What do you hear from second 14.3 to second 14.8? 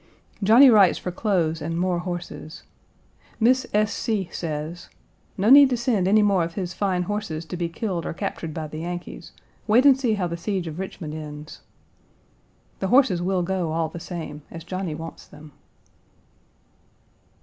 as